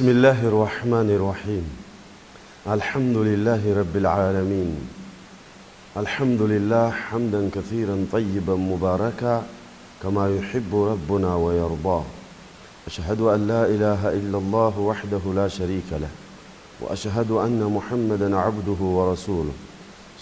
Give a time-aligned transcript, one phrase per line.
[0.00, 1.64] بسم الله الرحمن الرحيم.
[2.72, 4.70] الحمد لله رب العالمين.
[5.96, 9.42] الحمد لله حمدا كثيرا طيبا مباركا
[10.02, 12.04] كما يحب ربنا ويرضاه
[12.86, 16.12] أشهد أن لا إله إلا الله وحده لا شريك له.
[16.80, 19.52] وأشهد أن محمدا عبده ورسوله.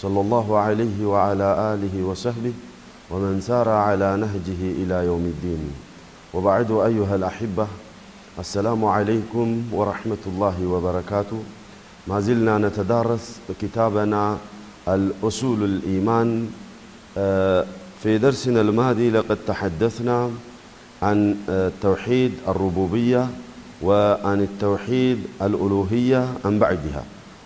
[0.01, 2.53] صلى الله عليه وعلى آله وصحبه
[3.11, 5.71] ومن سار على نهجه إلى يوم الدين.
[6.33, 7.67] وبعد أيها الأحبة
[8.38, 11.38] السلام عليكم ورحمة الله وبركاته
[12.06, 14.38] ما زلنا نتدارس كتابنا
[14.88, 16.28] الأصول الإيمان
[18.02, 20.30] في درسنا الماضي لقد تحدثنا
[21.02, 21.18] عن
[21.82, 23.28] توحيد الربوبية
[23.82, 27.04] وعن التوحيد الألوهية عن بعدها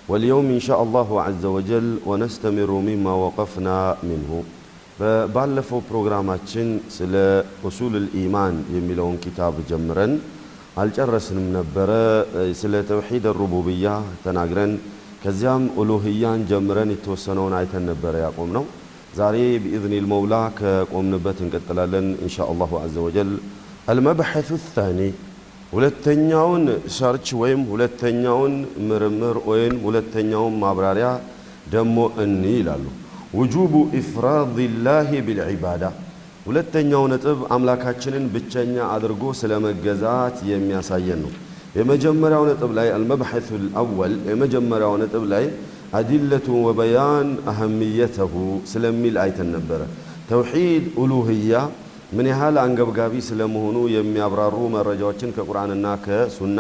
[0.08, 4.42] واليوم إن شاء الله عز وجل ونستمر مما وقفنا منه
[5.34, 7.14] ባለፈው ፕሮግራማችን ስለ
[7.68, 10.12] ኡሱል ልኢማን የሚለውን ኪታብ ጀምረን
[10.80, 11.90] አልጨረስንም ነበረ።
[12.60, 13.86] ስለ ተውሒድ ሩቡብያ
[14.24, 14.72] ተናግረን
[15.22, 18.64] ከዚያም ኡሉህያን ጀምረን የተወሰነውን አይተን ነበረ ያቆም ነው።
[19.18, 23.30] ዛሬ ብኢዝኒ ልመውላ ከቆምንበት እንቀጥላለን እንሻ አላሁ አዘ ወጀል።
[23.90, 25.00] አልመብሐቱ ታኒ
[25.72, 26.64] ሁለተኛውን
[26.96, 28.54] ሰርች ወይም ሁለተኛውን
[28.88, 31.08] ምርምር ወይም ሁለተኛውን ማብራሪያ
[31.72, 32.84] ደሞ እኒ ይላሉ
[33.38, 34.54] ውጁቡ ኢፍራድ
[34.86, 35.82] ላህ ቢልዒባዳ
[36.45, 41.31] ሁለተኛው ነጥብ አምላካችንን ብቸኛ አድርጎ ስለ መገዛት የሚያሳየን ነው።
[41.77, 45.45] የመጀመሪያው ነጥብ ላይ አልመብሐቱ ልአወል የመጀመሪያው ነጥብ ላይ
[45.99, 48.33] አዲለቱ ወበያን አህምየተሁ
[48.71, 49.81] ስለሚል አይተን ነበረ።
[50.29, 51.53] ተውሒድ ኡሉህያ
[52.17, 56.59] ምን ያህል አንገብጋቢ ስለመሆኑ የሚያብራሩ መረጃዎችን ከቁርአንና ከሱና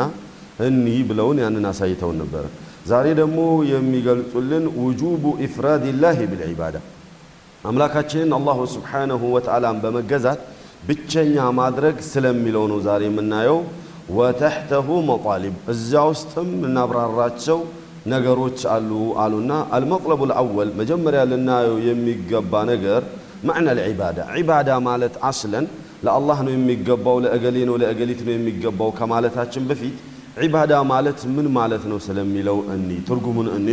[0.65, 2.45] እኒህ ብለውን ያንን አሳይተውን ነበረ።
[2.87, 3.39] ዛሬ ደግሞ
[3.73, 6.75] የሚገልጹልን ውጁቡ ኢፍራድ ላህ ብልዒባዳ
[7.64, 10.40] አምላካችንን አላሁ ስብሓነሁ ወተዓላን በመገዛት
[10.88, 13.58] ብቸኛ ማድረግ ስለሚለው ነው ዛሬ የምናየው።
[14.18, 17.58] ወተሕተሁ መጣሊብ እዚያ ውስጥም እናብራራቸው
[18.12, 18.90] ነገሮች አሉ
[19.22, 23.02] አሉና አልመጥለቡ ልአወል መጀመሪያ ልናየው የሚገባ ነገር
[23.48, 25.66] ማዕና ልዒባዳ ዒባዳ ማለት አስለን
[26.06, 29.96] ለአላህ ነው የሚገባው ለእገሌ ነው ለእገሊት ነው የሚገባው ከማለታችን በፊት
[30.42, 33.68] ዒባዳ ማለት ምን ማለት ነው ስለሚለው እኒ ትርጉሙን እኒ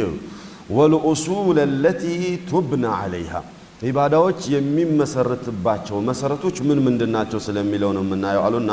[0.77, 2.03] ወልኡሱል ለቲ
[2.49, 3.33] ቱብና ዓለይሃ
[3.80, 8.72] ዒባዳዎች የሚመሰረትባቸው መሰረቶች ምን ምንድን ናቸው ስለሚለው ነው የምናየው አሉና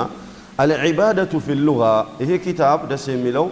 [0.64, 1.82] አልዒባደቱ ፊ ሉጋ
[2.22, 3.46] ይሄ ኪታብ ደስ የሚለው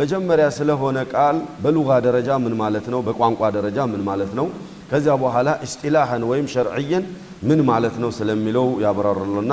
[0.00, 4.46] መጀመሪያ ስለሆነ ቃል በሉጋ ደረጃ ምን ማለት ነው፣ በቋንቋ ደረጃ ምን ማለት ነው፣
[4.90, 7.04] ከዚያ በኋላ እስጢላሐን ወይም ሸርዕየን
[7.48, 9.52] ምን ማለት ነው ስለሚለው ያብራራሉና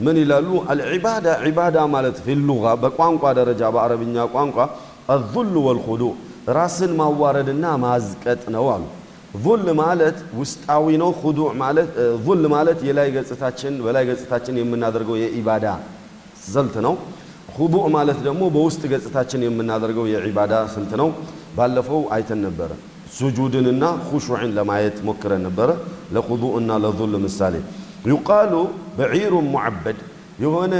[0.00, 0.48] ምን ይላሉ?
[0.72, 4.58] አልዒባዳ ዒባዳ ማለት ፊ ሉጋ በቋንቋ ደረጃ በአረብኛ ቋንቋ
[5.14, 6.12] አዙል ወልኹዱዕ
[6.56, 8.84] ራስን ማዋረድና ማዝቀጥ ነው አሉ።
[9.36, 11.90] ዙል ማለት ውስጣዊ ነው። ኹዱዕ ማለት
[12.24, 15.66] ዙል ማለት የላይ ገጽታችን በላይ ገጽታችን የምናደርገው የኢባዳ
[16.46, 16.94] ስልት ነው።
[17.56, 21.08] ኹዱዕ ማለት ደግሞ በውስጥ ገጽታችን የምናደርገው የዒባዳ ስልት ነው።
[21.56, 22.70] ባለፈው አይተን ነበረ።
[23.16, 25.70] ሱጁድንና ኹሹዕን ለማየት ሞክረን ነበረ።
[26.14, 27.54] ለኹዱዕና ለዙል ምሳሌ
[28.10, 28.52] ዩቃሉ
[28.98, 29.98] በዒሩን ሙዓበድ
[30.42, 30.74] የሆነ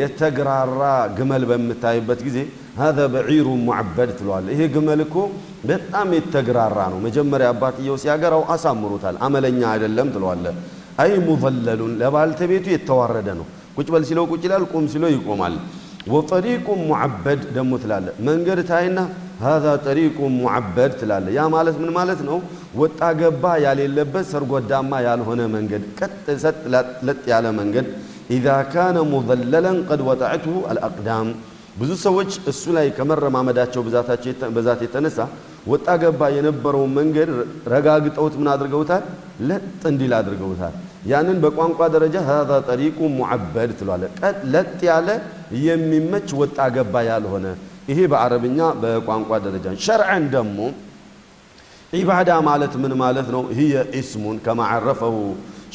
[0.00, 0.80] የተግራራ
[1.16, 2.38] ግመል በምታይበት ጊዜ
[2.76, 5.16] ሀዛ በዒሩን ሙዓበድ ትለዋለ። ይሄ ግመል እኮ
[5.70, 10.44] በጣም የተግራራ ነው። መጀመሪያ አባትየው ሲያገራው አሳምሮታል። አመለኛ አይደለም ትለዋለ።
[11.02, 13.46] አይ ሙዘለሉን ለባልተቤቱ የተዋረደ ነው።
[13.76, 15.54] ቁጭ በል ሲለው ቁጭ ይላል፣ ቁም ሲለው ይቆማል።
[16.06, 18.98] ወጠሪቁን ሙዓበድ ደግሞ ትላለ። መንገድ ታይና
[19.42, 22.38] ሀዛ ጠሪቁን ሙዓበድ ትላለ። ያ ማለት ምን ማለት ነው?
[22.74, 26.58] ወጣ ገባ ያሌለበት ሰርጎዳማ ያልሆነ መንገድ፣ ቀጥ ሰጥ
[27.06, 27.86] ለጥ ያለ መንገድ።
[28.34, 31.28] ኢዛ ካነ ሙዘለለን ቀድ ወጠዐትሁ አልአቅዳም
[31.79, 33.81] ብዙ ሰዎች እሱ ላይ ከመረማመዳቸው
[34.57, 35.17] ብዛት የተነሳ
[35.67, 37.29] ወጣ ገባ የነበረውን መንገድ
[37.73, 39.03] ረጋግጠውት ምን አድርገውታል?
[39.47, 40.75] ለጥ እንዲል አድርገውታል።
[41.11, 45.07] ያንን በቋንቋ ደረጃ ሀዛ ጠሪቁ ሙዓበድ ትሏለ። ቀጥ ለጥ ያለ
[45.65, 47.45] የሚመች ወጣ ገባ ያልሆነ
[47.91, 50.57] ይሄ በአረብኛ በቋንቋ ደረጃ። ሸርዐን ደግሞ
[51.93, 53.43] ዒባዳ ማለት ምን ማለት ነው?
[53.57, 55.15] ህየ ኢስሙን ከማ ዓረፈሁ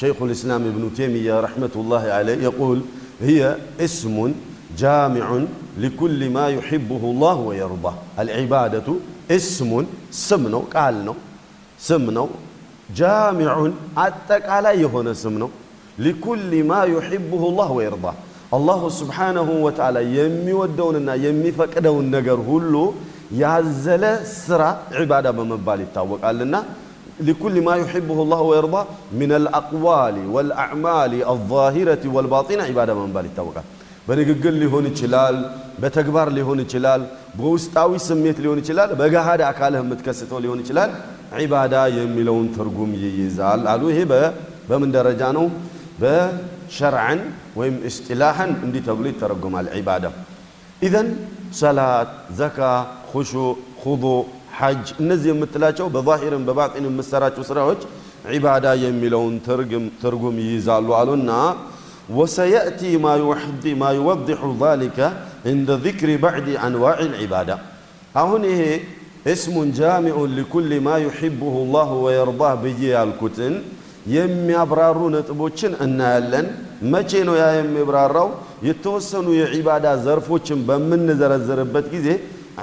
[0.00, 2.80] ሸይኹ ልእስላም እብኑ ቴሚያ ረሕመቱላሂ ዓለይህ የቁል
[3.22, 3.40] ህየ
[3.86, 4.32] እስሙን
[4.80, 5.44] ጃሚዑን
[5.82, 8.88] ሊኩል ማ ዩሕብሁ ላህ ወየርዳህ። አልዒባደቱ
[9.36, 9.86] እስሙን
[10.22, 11.16] ስም ነው፣ ቃል ነው፣
[11.80, 12.26] ስም ነው።
[12.98, 13.72] ጃሚዑን
[14.04, 15.50] አጠቃላይ የሆነ ስም ነው።
[15.98, 18.16] ሊኩል ማ ዩሕብሁ ላህ ወየርዳህ
[18.52, 22.74] አላሁ ስብሓነሁ ወተዓላ የሚወደውንና የሚፈቅደውን ነገር ሁሉ
[23.40, 24.04] ያዘለ
[24.38, 24.62] ስራ
[24.98, 26.56] ዒባዳ በመባል ይታወቃልና
[27.20, 28.84] ሊኩል ማ ዩሕብሁ ላህ ወየርዳህ
[29.18, 33.66] ሚን አልአቅዋሊ ወልአዕማሊ አዛሂረቲ ወልባጢና ዒባዳ በመባል ይታወቃል።
[34.07, 35.37] በንግግር ሊሆን ይችላል፣
[35.81, 37.01] በተግባር ሊሆን ይችላል፣
[37.37, 40.91] በውስጣዊ ስሜት ሊሆን ይችላል፣ በገሃድ አካልህ የምትከስተው ሊሆን ይችላል።
[41.39, 43.99] ዒባዳ የሚለውን ትርጉም ይይዛል አሉ። ይሄ
[44.69, 45.45] በምን ደረጃ ነው?
[46.01, 47.19] በሸርዐን
[47.59, 50.05] ወይም እስጢላሐን እንዲህ ተብሎ ይተረጎማል ዒባዳ
[50.81, 51.07] ኢዘን
[51.59, 52.57] ሰላት፣ ዘካ፣
[53.11, 53.31] ሁሹ፣
[53.83, 54.03] ሁዱ፣
[54.57, 57.81] ሐጅ እነዚህ የምትላቸው በዛሂርም በባጢን የምሰራቸው ስራዎች
[58.33, 59.35] ዒባዳ የሚለውን
[60.01, 61.31] ትርጉም ይይዛሉ አሉና
[62.18, 62.80] ወሰየእቲ
[63.80, 64.98] ማ ዩወድሑ ዛሊከ
[65.52, 67.50] እንደ ዚክሪ ባዕድ አንዋዕ ልዒባዳ
[68.22, 68.62] አሁን ይሄ
[69.32, 73.54] እስሙን ጃሚዑን ሊኩል ማ ዩሕቡሁ ላሁ ወየርዳህ ብዬ ያልኩትን
[74.14, 76.46] የሚያብራሩ ነጥቦችን እናያለን።
[76.92, 78.28] መቼ ነው ያ የሚብራራው?
[78.68, 82.08] የተወሰኑ የዒባዳ ዘርፎችን በምንዘረዝርበት ጊዜ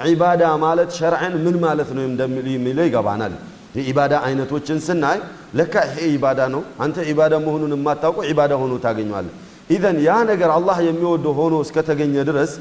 [0.06, 3.32] ዒባዳ ማለት ሸርዕን ምን ማለት ነው እንደሚለው ይገባናል።
[3.78, 5.18] የዒባዳ አይነቶችን ስናይ
[5.55, 9.33] ለካ ይሄ ዒባዳ ነው፣ አንተ ዒባዳ መሆኑን የማታውቀው ዒባዳ ሆኖ ታገኘዋለህ።
[9.69, 12.51] ኢዘን ያ ነገር አላህ የሚወደው ሆኖ እስከተገኘ ድረስ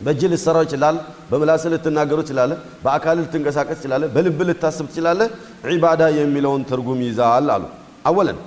[0.00, 0.96] በእጅ ልትሰራው ይችላል፣
[1.30, 5.28] በምላስ ልትናገሩ ትችላለህ፣ በአካል ልትንቀሳቀስ ትችላለህ፣ በልብ ልታስብ ትችላለህ።
[5.70, 7.64] ዒባዳ የሚለውን ትርጉም ይዛል አሉ።
[8.04, 8.38] አወለን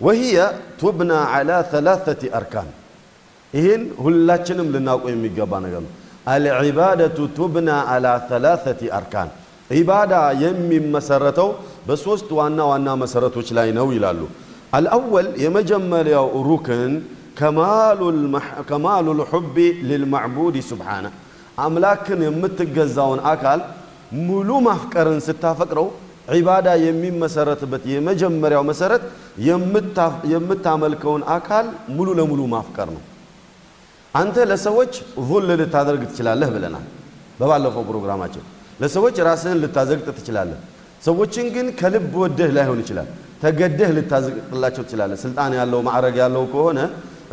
[0.00, 0.36] ወህየ
[0.80, 2.68] ቱብና ዓላ ተላተቲ አርካን
[3.52, 5.92] ይህን ሁላችንም ልናውቀው የሚገባ ነገር ነው።
[6.32, 9.28] አልዒባደቱ ቱብና ዓላ ተላተቲ አርካን
[9.70, 10.12] ዒባዳ
[10.42, 11.48] የሚመሰረተው
[11.88, 14.20] በሶስት ዋና ዋና መሰረቶች ላይ ነው ይላሉ።
[14.76, 16.92] አልአወል የመጀመሪያው ሩክን
[18.68, 19.56] ከማሉ ልሑቢ
[19.88, 21.06] ልልማዕቡድ ስብሓነ
[21.58, 23.60] አምላክን የምትገዛውን አካል
[24.20, 25.88] ሙሉ ማፍቀርን ስታፈቅረው
[26.34, 29.02] ዒባዳ የሚመሰረትበት የመጀመሪያው መሰረት
[30.32, 33.02] የምታመልከውን አካል ሙሉ ለሙሉ ማፍቀር ነው።
[34.14, 34.92] አንተ ለሰዎች
[35.28, 36.86] ዙል ልታደርግ ትችላለህ ብለናል
[37.40, 38.44] በባለፈው ፕሮግራማችን።
[38.80, 40.58] ለሰዎች ራስህን ልታዘግጥ ትችላለህ።
[41.02, 43.08] ሰዎችን ግን ከልብ ወደህ ላይሆን ይችላል።
[43.42, 46.78] ተገደህ ልታዘግጥላቸው ትችላለህ። ስልጣን ያለው ማዕረግ ያለው ከሆነ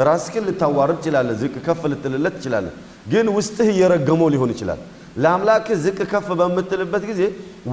[0.08, 2.74] ራስህን ልታዋርድ ትችላለህ። ዝቅ ከፍ ልትልለት ትችላለህ።
[3.12, 4.80] ግን ውስጥህ እየረገመው ሊሆን ይችላል።
[5.18, 7.22] ለአምላክህ ዝቅ ከፍ በምትልበት ጊዜ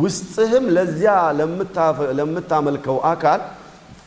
[0.03, 1.15] ውስጥህም ለዚያ
[2.19, 3.41] ለምታመልከው አካል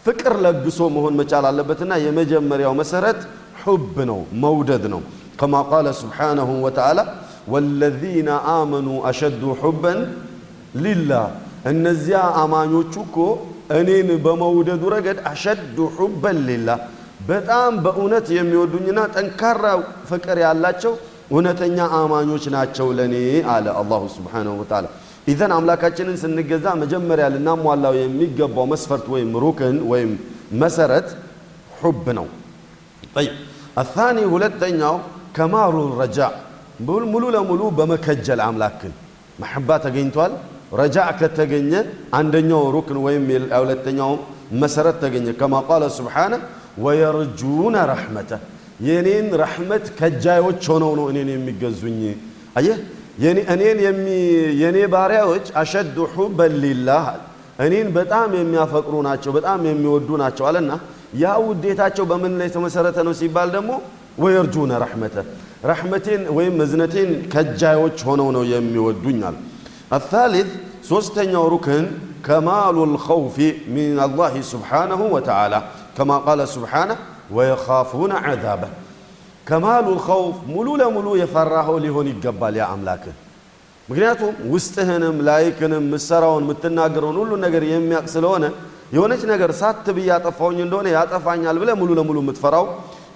[0.06, 3.20] ፍቅር ለግሶ መሆን መቻል አለበትና የመጀመሪያው መሰረት
[3.64, 5.02] ሑብ ነው፣ መውደድ ነው።
[5.40, 7.00] ከማ ቃለ ስብሓነሁ ወተዓላ
[7.53, 10.01] ወለዚነ አመኑ አሸዱ ሑበን
[10.85, 11.27] ሊላህ
[11.73, 13.17] እነዚያ አማኞቹ እኮ
[13.79, 16.79] እኔን በመውደዱ ረገድ አሸዱ ሑበን ሊላህ
[17.29, 19.65] በጣም በእውነት የሚወዱኝና ጠንካራ
[20.09, 20.93] ፍቅር ያላቸው
[21.33, 23.15] እውነተኛ አማኞች ናቸው ለኔ
[23.53, 24.87] አለ አላሁ ስብሓነሁ ወተዓላ።
[25.27, 30.11] ኢዘን አምላካችንን ስንገዛ መጀመሪያ ልናሟላው የሚገባው መስፈርት ወይም ሩክን ወይም
[30.63, 31.09] መሰረት
[31.81, 32.27] ሑብ ነው።
[33.15, 33.35] ጠይብ
[33.83, 34.97] አታኒ ሁለተኛው
[35.37, 36.19] ከማሉ ረጃ
[36.80, 38.94] ሙሉ ለሙሉ በመከጀል አምላክን
[39.40, 40.34] መሐባ ተገኝቷል።
[40.80, 41.72] ረጃ ከተገኘ
[42.18, 43.26] አንደኛው ሩክን ወይም
[43.58, 44.12] ሁለተኛው
[44.62, 46.34] መሰረት ተገኘ። ከማ ቃለ ስብሓነ
[46.86, 48.32] ወየርጁነ ረሕመተ
[48.88, 52.02] የኔን ረሕመት ከጃዮች ሆነው ነው እኔን የሚገዙኝ።
[52.60, 52.78] አየህ
[53.54, 53.80] እኔን
[54.62, 57.06] የኔ ባሪያዎች አሸዱ ሑበን ሊላህ
[57.66, 60.72] እኔን በጣም የሚያፈቅሩ ናቸው፣ በጣም የሚወዱ ናቸው አለና
[61.18, 63.72] ያ ውዴታቸው በምን ላይ የተመሰረተ ነው ሲባል ደግሞ
[64.24, 65.16] ወየርጁነ ረሕመተ
[65.71, 69.37] ረሕመቴን ወይም እዝነቴን ከጃዮች ሆነው ነው የሚወዱኛል።
[69.97, 70.51] አታሊት
[70.89, 71.85] ሶስተኛው ሩክን
[72.27, 73.37] ከማሉ ልኸውፊ
[73.75, 75.55] ሚን አላህ ስብሓነሁ ወተዓላ
[75.97, 76.91] ከማ ቃለ ስብሓነ
[77.37, 78.63] ወየኻፉነ ዐዛበ
[79.47, 83.17] ከማሉ ልኸውፍ ሙሉ ለሙሉ የፈራኸው ሊሆን ይገባል ያ አምላክህ።
[83.89, 88.45] ምክንያቱም ውስጥህንም ላይክንም ምሰራውን የምትናገረውን ሁሉ ነገር የሚያውቅ ስለሆነ
[88.95, 92.67] የሆነች ነገር ሳት ብዬ ያጠፋውኝ እንደሆነ ያጠፋኛል ብለህ ሙሉ ለሙሉ የምትፈራው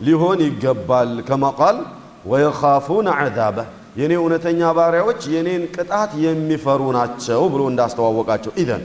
[0.06, 1.76] ሊሆን ይገባል። ከማ ቃል
[2.25, 3.65] ويخافون عذابه.
[3.97, 8.77] يني ونتنيا باريوچ ينين قطات يميفرو ناتشو برو انداستواوقاچو اذا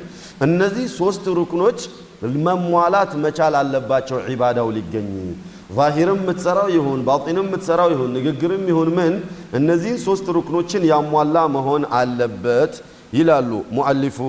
[0.43, 1.81] النزي سوست ركنوچ
[2.23, 5.35] الممولات مچال አለባቸው عباداو ليگني
[5.79, 9.21] ظاهرم متسراو يهون باطنم متسراو يهون نگگرم يهون من
[9.55, 12.75] النزي سوست ركنوچن ياموالا مهون አለበت
[13.13, 14.23] يلالو مؤلف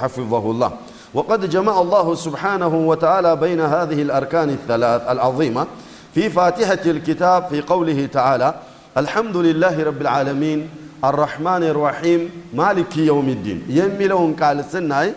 [0.00, 0.70] حفظه الله
[1.14, 5.66] وقد جمع الله سبحانه وتعالى بين هذه الأركان الثلاث العظيمة
[6.15, 8.49] في فاتحة الكتاب في قوله تعالى
[8.97, 10.59] الحمد لله رب العالمين
[11.03, 12.21] الرحمن الرحيم
[12.53, 15.09] مالك يوم الدين يميلون قال السناي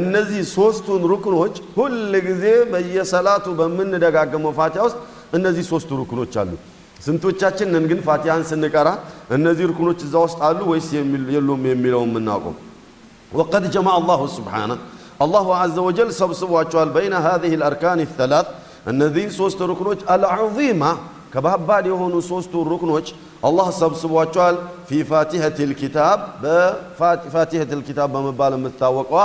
[0.00, 1.94] እነዚህ ሶስቱን ሩክኖች ሁል
[2.26, 4.98] ጊዜ በየሰላቱ በምንደጋገመው ፋቲሃ ውስጥ
[5.36, 6.52] እነዚህ ሶስቱ ሩክኖች አሉ።
[7.06, 8.88] ስንቶቻችን ነን ግን ፋቲሃን ስንቀራ
[9.36, 10.88] እነዚህ ሩክኖች እዛ ውስጥ አሉ ወይስ
[11.36, 12.54] የሉም የሚለው የምናውቀው?
[13.32, 14.72] ወቀድ ጀማ አላሁ ስብሓነ
[15.24, 18.48] አላሁ ዐዘ ወጀል ሰብስቧቸዋል በይነ ሃዚህ ልአርካን ተላት
[18.90, 20.82] እነዚህ ሶስት ሩክኖች አልዓዚማ
[21.34, 23.06] ከባባድ የሆኑ ሶስቱ ሩክኖች
[23.48, 24.56] አላህ ሰብስቧቸዋል
[24.88, 29.20] ፊ ፋቲሐት ልኪታብ በፋቲሐት ልኪታብ በመባል የምትታወቀዋ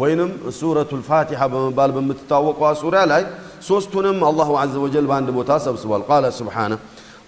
[0.00, 3.22] ወይንም ሱረቱል ፋቲሓ በመባል በምትታወቀዋ ሱሪያ ላይ
[3.68, 6.72] ሶስቱንም አላሁ ዐዘ ወጀል በአንድ ቦታ ሰብስቧል። ቃለ ስብሓነ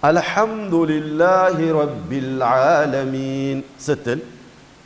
[0.09, 1.41] አልሐምዱ ሊላህ
[1.79, 4.19] ረቢል ዓለሚን ስትል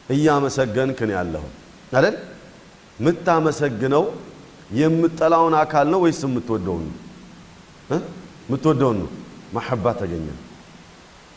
[0.09, 1.43] እያመሰገንክን ያለሁ
[1.91, 2.15] አይደል?
[2.99, 4.03] የምታመሰግነው
[4.70, 6.96] የምጠላውን አካል ነው ወይስ የምትወደውን ነው?
[8.44, 9.08] የምትወደውን ነው።
[9.56, 10.26] መሐባ ተገኘ።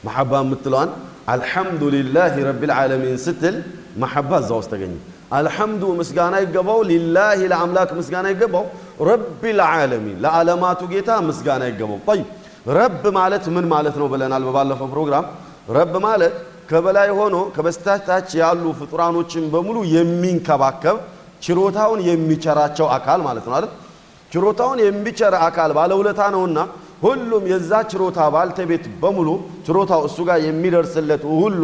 [0.04, 0.90] መሐባ የምትለዋን
[1.34, 3.56] አልሐምዱሊላህ ረቢል ዓለሚን ስትል
[3.98, 4.94] መሐባ እዛ ውስጥ ተገኘ።
[5.32, 8.66] አልሐምዱ ምስጋና ይገባው፣ ሊላሂ ለአምላክ ምስጋና ይገባው፣
[9.10, 12.28] ረቢል ዓለሚን ለዓለማቱ ጌታ ምስጋና ይገባው። ጠይብ
[12.78, 15.26] ረብ ማለት ምን ማለት ነው ብለናል በባለፈው ፕሮግራም።
[15.78, 16.36] ረብ ማለት
[16.70, 20.98] ከበላይ ሆኖ ከበስታች ያሉ ፍጡራኖችን በሙሉ የሚንከባከብ
[21.44, 23.72] ችሮታውን የሚቸራቸው አካል ማለት ነው አይደል?
[24.32, 26.60] ችሮታውን የሚቸር አካል ባለውለታ ነውና
[27.04, 29.30] ሁሉም የዛ ችሮታ ባልተቤት በሙሉ
[29.66, 31.64] ችሮታው እሱ ጋር የሚደርስለት ሁሉ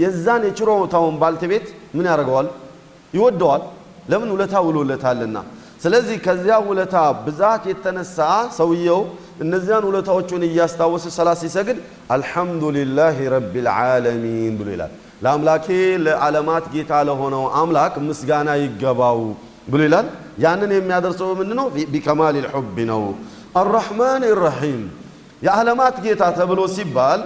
[0.00, 2.48] የዛን የችሮታውን ባልተቤት ምን ያደርገዋል?
[3.14, 3.62] ይወደዋል።
[4.10, 4.28] ለምን?
[4.34, 5.36] ውለታ ውሎለታልና።
[5.82, 6.94] ስለዚህ ከዚያ ውለታ
[7.24, 8.18] ብዛት የተነሳ
[8.58, 9.00] ሰውየው
[9.44, 11.78] እነዚያን ውለታዎቹን እያስታወሰ ሰላት ሲሰግድ
[12.14, 14.92] አልሐምዱሊላህ ረቢል ዓለሚን ብሎ ይላል።
[15.22, 15.66] ለአምላኬ
[16.04, 19.20] ለዓለማት ጌታ ለሆነው አምላክ ምስጋና ይገባው
[19.70, 20.06] ብሎ ይላል።
[20.44, 21.66] ያንን የሚያደርሰው ምንድን ነው?
[21.92, 23.02] ቢከማል ልሑብ ነው።
[23.60, 24.82] አራሕማን ራሒም
[25.42, 27.20] የዓለማት ጌታ ተብሎ ሲባል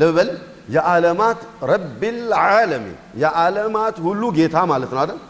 [0.00, 0.30] ልበል
[0.74, 5.20] የዓለማት ረቢል ዓለሚን የዓለማት ሁሉ ጌታ ማለት ነው አይደል?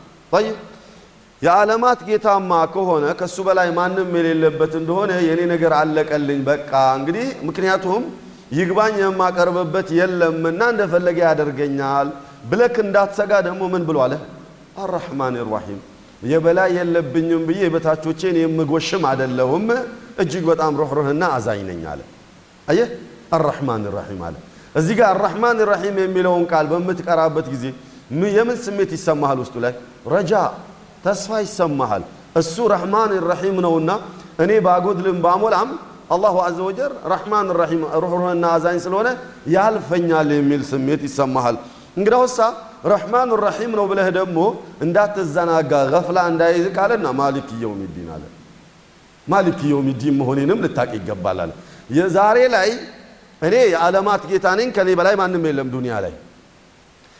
[1.42, 8.02] የዓለማት ጌታማ ከሆነ ከሱ በላይ ማንም የሌለበት እንደሆነ የኔ ነገር አለቀልኝ በቃ እንግዲህ ምክንያቱም
[8.52, 12.08] ይግባኝ የማቀርብበት የለምና እንደፈለገ ያደርገኛል።
[12.50, 14.14] ብለክ እንዳትሰጋ ደግሞ ምን ብሎ አለ?
[14.82, 15.80] አራሕማን ራሒም
[16.22, 19.64] የበላይ የለብኝም ብዬ የበታቾቼን የምጎሽም አደለሁም
[20.22, 22.00] እጅግ በጣም ሩኅሩህና አዛኝ ነኝ አለ።
[22.68, 22.88] አየህ?
[23.36, 24.36] አራሕማን ራሒም አለ።
[24.74, 27.64] እዚህ ጋር አራሕማን ራሒም የሚለውን ቃል በምትቀራበት ጊዜ
[28.30, 29.72] የምን ስሜት ይሰማሃል ውስጡ ላይ?
[30.08, 30.32] ረጃ
[31.04, 32.02] ተስፋ ይሰማሃል።
[32.36, 33.90] እሱ ረሕማን ራሒም ነውና
[34.42, 35.70] እኔ ባጎድልም ባሞላም
[36.15, 39.07] አላሁ አዘ ወጀል ረሕማን ራሒም ሩኅሩህና አዛኝ ስለሆነ
[39.55, 41.57] ያልፈኛል የሚል ስሜት ይሰማሃል
[41.97, 42.39] እንግዳውሳ
[42.91, 44.39] ረሕማን ራሒም ነው ብለህ ደግሞ
[44.85, 48.23] እንዳትዘናጋ ገፍላ እንዳይዝ ካለና ማሊክ የውሚዲን አለ
[49.27, 51.51] ማሊክ የውሚዲን መሆኔንም ልታቅ ይገባል አለ
[51.97, 52.69] የዛሬ ላይ
[53.41, 56.13] እኔ የዓለማት ጌታ ነኝ ከኔ በላይ ማንም የለም ዱንያ ላይ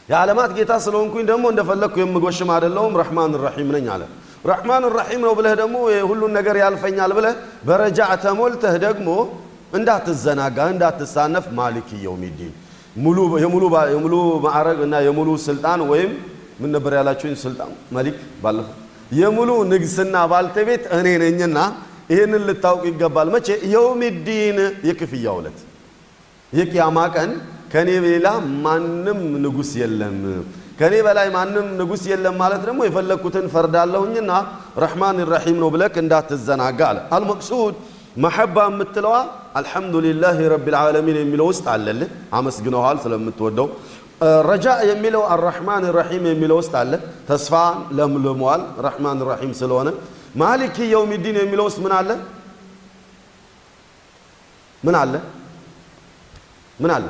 [0.09, 4.03] የዓለማት ጌታ ስለሆንኩኝ ደግሞ እንደፈለግኩ የምጎሽም አይደለሁም ረሕማን ራሒም ነኝ አለ
[4.44, 5.76] ረሕማን ራሒም ነው ብለህ ደግሞ
[6.10, 7.34] ሁሉን ነገር ያልፈኛል ብለህ
[7.66, 9.08] በረጃዕ ተሞልተህ ደግሞ
[9.78, 12.52] እንዳትዘናጋ እንዳትሳነፍ ማሊክ የውሚዲን
[13.92, 16.10] የሙሉ ማዕረግ እና የሙሉ ስልጣን ወይም
[16.60, 17.34] ምን ነበር ያላችሁኝ?
[17.44, 18.76] ስልጣን መሊክ ባለፈው።
[19.18, 21.58] የሙሉ ንግስና ባልተቤት እኔ ነኝና
[22.12, 23.48] ይህንን ልታውቅ ይገባል። መቼ?
[23.74, 24.58] የውሚዲን
[24.88, 25.58] የክፍያ ዕለት።
[26.52, 27.30] የቅያማ ቀን
[27.72, 28.26] ከኔ ሌላ
[28.64, 30.18] ማንም ንጉስ የለም
[30.82, 34.30] ከኔ በላይ ማንም ንጉስ የለም ማለት ደግሞ የፈለግኩትን ፈርዳለሁኝና
[34.82, 37.74] ረሕማን ራሒም ነው ብለክ እንዳትዘናጋ አለ። አልመቅሱድ
[38.24, 39.14] መሐባ የምትለዋ
[39.60, 42.08] አልሐምዱሊላህ ረቢል ዓለሚን የሚለው ውስጥ አለልህ።
[42.38, 43.68] አመስግነዋል ስለምትወደው።
[44.48, 46.92] ረጃ የሚለው አራሕማን ራሒም የሚለው ውስጥ አለ።
[47.30, 47.54] ተስፋ
[47.98, 49.88] ለምልሟል ረሕማን ራሒም ስለሆነ።
[50.36, 52.10] ማሊክ የውሚዲን የሚለው ውስጥ ምን አለ?
[54.82, 55.14] ምን አለ?
[56.78, 57.06] ምን አለ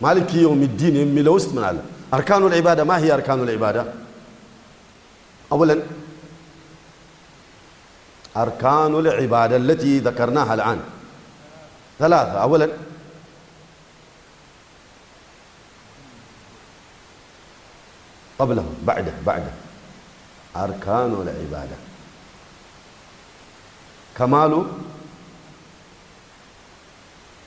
[0.00, 1.80] مالك يوم الدين يميل من على
[2.14, 3.84] أركان العبادة ما هي أركان العبادة؟
[5.52, 5.82] أولا
[8.36, 10.80] أركان العبادة التي ذكرناها الآن.
[11.98, 12.68] ثلاثة أولا
[18.38, 19.52] قبله بعده بعده.
[20.56, 21.76] أركان العبادة.
[24.18, 24.66] كمال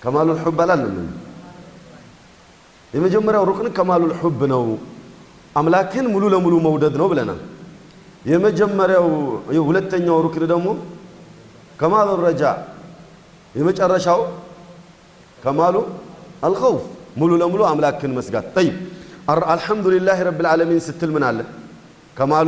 [0.04, 1.08] كمال الحب لا لا
[2.94, 4.64] የመጀመሪያው ሩክን ከማሉል ሑብ ነው።
[5.56, 7.40] አምላክን ሙሉ ለሙሉ መውደድ ነው ብለናል።
[8.26, 9.08] የመጀመሪያው
[9.68, 10.68] ሁለተኛው ሩክን ደግሞ
[11.80, 12.44] ከማሉ ረጃ
[13.56, 14.20] የመጨረሻው
[15.38, 15.76] ከማሉ
[16.48, 16.84] አልኸውፍ
[17.20, 18.76] ሙሉ ለሙሉ አምላክን መስጋት። ጠይብ
[19.54, 21.40] አልሐምዱሊላህ ረብል ዓለሚን ስትል ምን አለ?
[22.18, 22.48] ከማሉ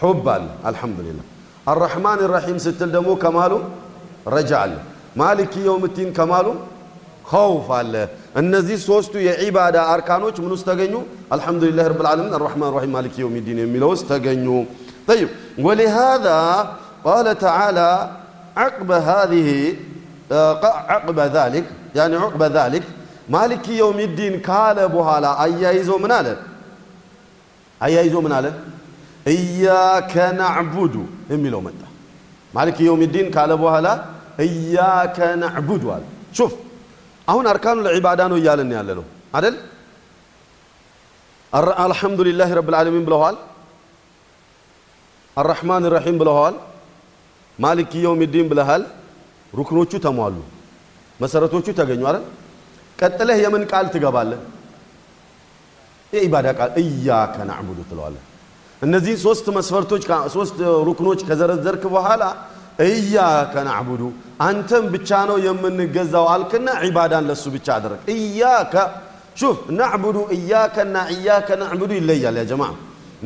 [0.00, 1.26] ሑብ አለ አልሐምዱሊላህ።
[1.66, 3.52] አራሕማን ራሒም ስትል ደግሞ ከማሉ
[4.34, 4.74] ረጃ አለ።
[5.20, 6.46] ማሊክ የውምቲን ከማሉ
[7.30, 7.94] ኸውፍ አለ
[8.41, 10.95] እነዚህ ሶስቱ የዒባዳ አርካኖች ምን ውስጥ ተገኙ
[11.35, 14.47] አልሐምዱሊላህ ረብ ልዓለሚን አራሕማን ራሒም ማሊክ የውም ዲን የሚለው ውስጥ ተገኙ
[15.09, 15.29] طيب
[15.59, 16.39] ولهذا
[17.07, 17.89] قال تعالى
[18.57, 19.49] عقب هذه
[20.93, 21.65] عقب ذلك
[21.95, 22.83] يعني عقب ذلك
[23.29, 26.33] مالك يوم الدين قال بهالا أيايزو من على
[27.81, 28.51] أيايزو من على
[29.27, 30.95] إياك نعبد
[31.31, 31.81] የሚለው መጣ
[32.53, 33.87] ማሊክ የውም ዲን ካለ በኋላ
[34.45, 36.03] እያከ ናዕቡድ አለ
[36.37, 36.53] ሹፍ
[37.27, 39.05] አሁን አርካኑ ለዒባዳ ነው እያለን ያለ ነው
[39.37, 39.55] አደል
[41.83, 43.35] አልሐምዱሊላህ ረብ ልዓለሚን ብለዋል
[45.37, 46.55] አራሕማን ራሒም ብለዋል
[47.59, 48.83] ማሊክ የውም ዲን ብለሃል
[49.53, 50.35] ሩክኖቹ ተሟሉ
[51.19, 52.23] መሰረቶቹ ተገኙ አይደል
[52.99, 54.39] ቀጥለህ የምን ቃል ትገባለህ
[56.13, 58.23] የኢባዳ ቃል እያከ ናዕቡዱ ትለዋለህ
[58.81, 60.03] እነዚህ ሶስት መስፈርቶች
[60.35, 62.23] ሶስት ሩክኖች ከዘረዘርክ በኋላ
[62.78, 64.02] ኢያከ ናዕቡዱ
[64.46, 68.74] አንተም ብቻ ነው የምንገዛው አልክና ዒባዳን ለሱ ብቻ አደረግ ኢያከ
[69.40, 72.64] ሹፍ ናዕቡዱ ኢያከና ኢያከ ናዕቡዱ ይለያል ያ ጀማ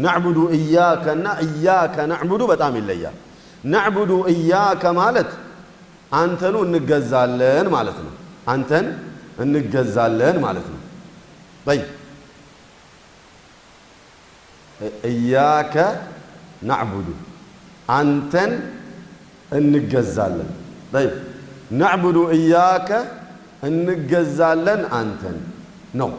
[0.04, 3.16] ናዕቡዱ ኢያከና ኢያከ ናዕቡዱ በጣም ይለያል
[3.64, 5.30] ናዕቡዱ ኢያከ ማለት
[6.12, 8.12] አንተኑ እንገዛለን ማለት ነው
[8.52, 8.87] አንተን
[9.44, 10.80] እንገዛለን ማለት ነው
[11.71, 11.82] ይ
[15.12, 15.75] ኢያከ
[16.71, 17.09] ናዕቡዱ
[17.97, 18.52] አንተን
[19.58, 20.50] እንገዛለን
[20.96, 21.13] طيب
[21.82, 22.89] ናዕቡዱ እያከ
[23.70, 25.38] እንገዛለን አንተን
[26.00, 26.10] ነው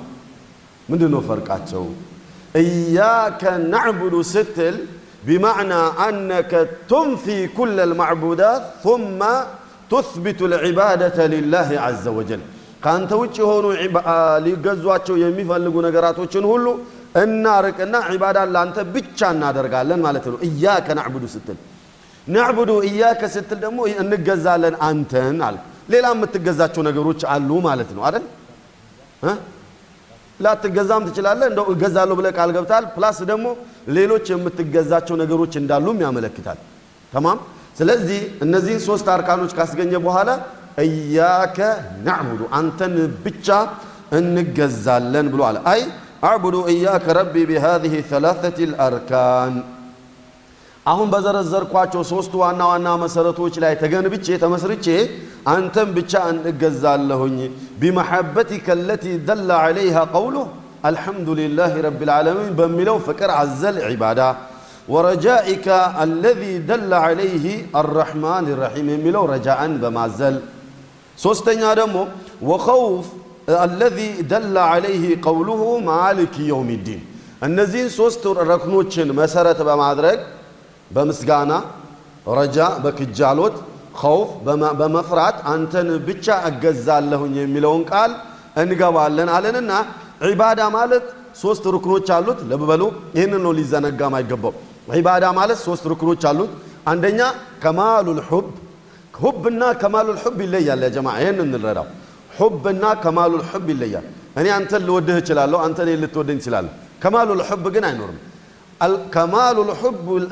[0.88, 1.84] ምንድን ነው ፈርቃቸው
[2.62, 3.42] እያከ
[3.74, 4.76] ናዕቡዱ ስትል
[5.28, 6.52] بمعنى أنك
[6.92, 9.20] تنفي كل المعبودات ثم
[9.92, 12.42] تثبت العبادة لله عز وجل
[12.84, 13.64] ከአንተ ውጭ የሆኑ
[14.46, 16.66] ሊገዟቸው የሚፈልጉ ነገራቶችን ሁሉ
[17.22, 21.58] እናርቅና ዒባዳን ለአንተ ብቻ እናደርጋለን ማለት ነው እያከ ናዕቡዱ ስትል
[22.27, 25.55] ናዕቡዱ እያከ ስትል ደግሞ እንገዛለን አንተን አለ
[25.93, 28.25] ሌላ የምትገዛቸው ነገሮች አሉ ማለት ነው አይደል?
[30.39, 33.45] ላትገዛም ትችላለህ። እንደው እገዛለሁ ብለህ ቃል ገብታል ፕላስ ደግሞ
[33.97, 36.59] ሌሎች የምትገዛቸው ነገሮች እንዳሉም ያመለክታል።
[37.13, 37.39] ተማም?
[37.79, 40.29] ስለዚህ እነዚህን ሶስት አርካኖች ካስገኘ በኋላ
[40.83, 41.57] እያከ
[42.07, 42.93] ናዕቡዱ አንተን
[43.25, 43.47] ብቻ
[44.19, 45.81] እንገዛለን ብሎ አለ። አይ
[46.23, 49.53] አዕቡዱ እያከ ረቢ ቢሃዚህ ሰላሰት ልአርካን
[50.86, 54.86] አሁን በዘረዘርኳቸው ሶስቱ ዋና ዋና መሰረቶች ላይ ተገንብቼ ተመስርቼ
[55.52, 57.38] አንተን ብቻ እንገዛለሁኝ
[57.80, 60.46] ቢመሐበቲከ ለቲ ደለ ዐለይሃ ቀውሉህ
[60.88, 64.20] አልሐምዱ ልላህ ረብ ልዓለሚን በሚለው ፍቅር አዘል ዒባዳ
[64.88, 65.66] ወረጃኢከ
[66.02, 67.44] አለዚ ደለ ዐለይህ
[67.80, 70.36] አረሕማን ራሒም የሚለው ረጃአን በማዘል
[71.18, 71.96] ሶስተኛ ደግሞ
[72.50, 73.06] ወኸውፍ
[73.64, 73.98] አለዚ
[74.32, 77.00] ደለ ዐለይህ ቀውሉሁ ማሊክ የውም ዲን
[77.46, 80.18] እነዚህን ሶስት ረክኖችን መሰረት በማድረግ
[80.93, 81.51] በምስጋና
[82.31, 83.55] ረጃ በክጃሎት
[84.01, 84.29] ኸውፍ
[84.79, 88.11] በመፍራት አንተን ብቻ እገዛለሁኝ የሚለውን ቃል
[88.61, 89.71] እንገባለን አለንና
[90.27, 91.05] ዒባዳ ማለት
[91.41, 92.81] ሶስት ሩክኖች አሉት። ለብበሉ
[93.17, 94.53] ይህንን ነው ሊዘነጋም አይገባው
[94.93, 96.51] ዒባዳ ማለት ሶስት ሩክኖች አሉት።
[96.91, 97.19] አንደኛ
[97.63, 98.47] ከማሉል ሑብ
[99.19, 101.87] ሁብና ከማሉል ሑብ ይለያል ያ ይህን እንረዳው።
[102.37, 104.05] ሑብና ከማሉል ሑብ ይለያል።
[104.39, 106.71] እኔ አንተን ልወድህ እችላለሁ አንተ እኔን ልትወደኝ ትችላለህ።
[107.03, 108.19] ከማሉል ሑብ ግን አይኖርም
[109.14, 109.56] ከማሉ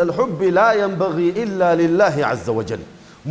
[0.00, 2.82] ልሑብ ላ የንበጊ ኢላ ሊላህ ዐዘ ወጀል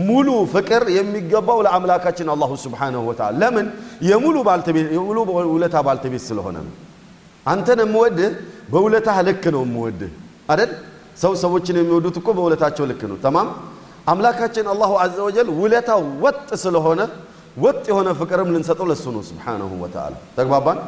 [0.07, 3.67] ሙሉ ፍቅር የሚገባው ለአምላካችን አላሁ ስብሓነሁ ወተዓላ ለምን
[4.09, 4.35] የሙሉ
[4.95, 5.17] የሙሉ
[5.53, 6.73] ውለታ ባልተቤት ስለሆነ ነው
[7.45, 8.33] አንተን የምወድህ
[8.73, 10.11] በውለታህ ልክ ነው የምወድህ
[10.49, 10.71] አደል
[11.23, 13.49] ሰው ሰዎችን የሚወዱት እኮ በውለታቸው ልክ ነው ተማም
[14.11, 17.01] አምላካችን አላሁ ዐዘ ወጀል ውለታው ወጥ ስለሆነ
[17.57, 20.79] ወጥ የሆነ ፍቅርም ልንሰጠው ለሱ ነው ስብሓነሁ ወተዓላ ተግባባን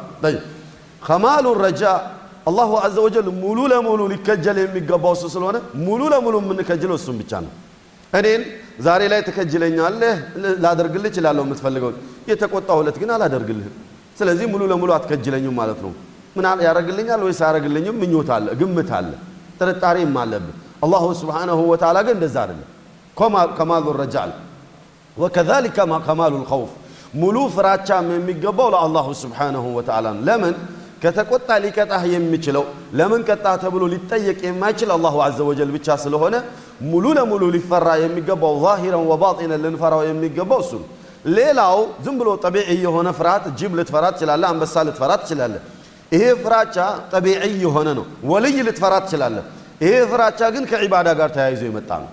[1.02, 1.82] ከማሉ ረጃ
[2.45, 7.51] አላሁ አዘ ወጀል ሙሉ ለሙሉ ሊከጀል የሚገባው እሱ ስለሆነ ሙሉ ለሙሉ የምንከጅለው እሱም ብቻ ነው።
[8.13, 8.41] እኔን
[8.85, 10.15] ዛሬ ላይ ትከጅለኛለህ?
[10.63, 11.95] ላደርግልህ እችላለሁ የምትፈልገውን።
[12.29, 13.73] የተቆጣው ዕለት ግን አላደርግልህም።
[14.17, 15.91] ስለዚህ ሙሉ ለሙሉ አትከጅለኝም ማለት ነው።
[16.35, 19.09] ምን ያደረግልኛል ወይስ አያደረግልኝም ምኞት አለ ግምት አለ
[19.59, 20.53] ጥርጣሬም አለብህ
[20.85, 22.69] አላሁ ስብሓነሁ ወተዓላ ግን እንደዛ አይደለም።
[23.57, 24.31] ከማሉ ረጃል
[25.17, 25.77] ወከዛሊከ
[26.07, 26.71] ከማሉ ልኸውፍ
[27.13, 30.55] ሙሉ ፍራቻም የሚገባው ለአላሁ ስብሓነሁ ወተዓላ ለምን
[31.03, 32.63] ከተቆጣ ሊቀጣህ የሚችለው
[32.97, 36.35] ለምን ቀጣህ ተብሎ ሊጠየቅ የማይችል አላሁ አዘ ወጀል ብቻ ስለሆነ
[36.91, 40.87] ሙሉ ለሙሉ ሊፈራ የሚገባው ዛሂረን ወባጢነን ልንፈራው የሚገባው እሱ ነው።
[41.35, 45.61] ሌላው ዝም ብሎ ጠቢዒ የሆነ ፍርሃት ጅብ ልትፈራ ትችላለህ አንበሳ ልትፈራ ትችላለህ።
[46.11, 46.75] ይሄ ፍራቻ
[47.13, 49.45] ጠቢዒ የሆነ ነው። ወልይ ልትፈራ ትችላለህ።
[49.83, 52.09] ይሄ ፍራቻ ግን ከዒባዳ ጋር ተያይዞ የመጣ ነው።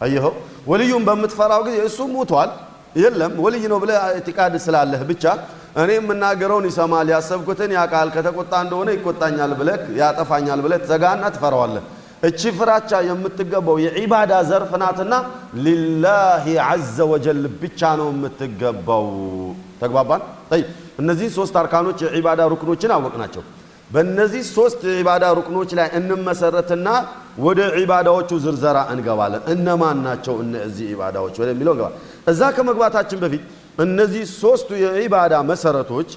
[0.00, 0.32] አየኸው?
[0.70, 2.50] ወልዩን በምትፈራው ጊዜ እሱ ሞቷል
[2.96, 5.24] የለም ወልይ ነው ብለህ ኢዕቲቃድ ስላለህ ብቻ
[5.76, 11.84] እኔ የምናገረውን ይሰማል ያሰብኩትን ያቃል ከተቆጣ እንደሆነ ይቆጣኛል ብለህ ያጠፋኛል ብለህ ትዘጋና ትፈራዋለህ።
[12.22, 15.14] እቺ ፍራቻ የምትገባው የዒባዳ ዘርፍ ናትና
[15.66, 19.06] ሊላሂ ዐዘ ወጀል ብቻ ነው የምትገባው።
[19.82, 20.22] ተግባባን?
[20.50, 20.66] ጠይብ።
[21.00, 23.42] እነዚህ ሶስት አርካኖች የዒባዳ ሩክኖችን አወቅናቸው።
[23.90, 26.88] በእነዚህ ሶስት የዒባዳ ሩክኖች ላይ እንመሰረትና
[27.38, 32.00] ወደ ዒባዳዎቹ ዝርዘራ እንገባለን። እነማን ናቸው እነዚህ ዒባዳዎች ወደሚለው እንገባለን።
[32.32, 33.42] እዛ ከመግባታችን በፊት
[33.78, 36.10] እነዚህ ሶስቱ የዒባዳ መሰረቶች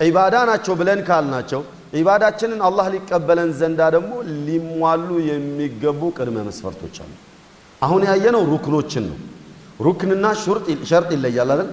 [0.00, 1.60] ዒባዳ ናቸው ብለን ካልናቸው
[1.96, 4.12] ዒባዳችንን አላህ ሊቀበለን ዘንዳ ደግሞ
[4.46, 7.12] ሊሟሉ የሚገቡ ቅድመ መስፈርቶች አሉ።
[7.82, 9.18] አሁን ያየነው ሩክኖችን ነው።
[9.80, 10.26] ሩክንና
[10.84, 11.68] ሸርጥ ይለያል አይደል?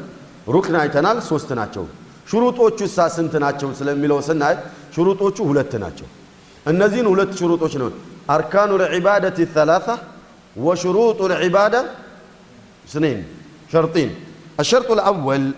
[0.48, 1.84] ሩክን አይተናል ሶስት ናቸው።
[2.30, 4.56] ሽሩጦቹ እሳ ስንት ናቸው ስለሚለው ስናይ
[4.96, 6.08] ሽሩጦቹ ሁለት ናቸው።
[6.66, 7.90] እነዚህን ሁለት ሽሩጦች ነው
[8.36, 9.88] አርካኑ ልዒባደት ሰላሳ
[10.58, 11.76] ወሽሩጡ ልዒባዳ
[12.88, 13.20] ስኔን
[13.72, 14.12] ሸርጢን
[14.60, 15.52] الشرط الأول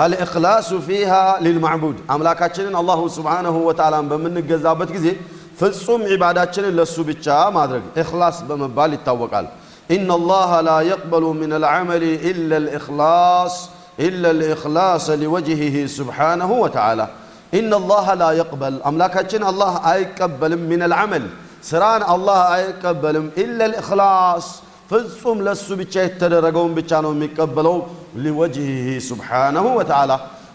[0.00, 1.96] الإخلاص فيها للمعبود.
[2.10, 5.16] أملاكاتشنين الله سبحانه وتعالى بمن الجذابة كذي
[5.58, 9.46] فصوم عباداتشنين لسو بتشا ما أدرك إخلاص بمبالي التوكل
[9.90, 13.70] إن الله لا يقبل من العمل إلا الإخلاص
[14.00, 17.08] إلا الإخلاص لوجهه سبحانه وتعالى.
[17.54, 18.82] إن الله لا يقبل.
[18.86, 21.28] أملاكاتشن الله أيقبل من العمل.
[21.62, 24.62] سران الله أيقبل إلا الإخلاص.
[24.89, 27.77] ፍጹም ለሱ ብቻ የተደረገውን ብቻ ነው የሚቀበለው
[28.23, 28.69] ሊወጅህ
[29.09, 30.11] ስብሓነሁ ወተዓላ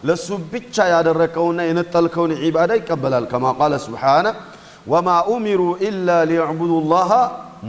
[0.08, 4.26] ለሱ ብቻ ያደረከውና የነጠልከውን ዒባዳ ይቀበላል ከማ ቃለ ስብሓነ
[4.92, 7.10] ወማ ኡሚሩ ኢላ ሊዕቡዱ ላሃ